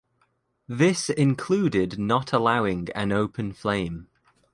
This 0.67 1.11
included 1.11 1.99
not 1.99 2.33
allowing 2.33 2.89
an 2.95 3.11
open 3.11 3.53
flame. 3.53 4.07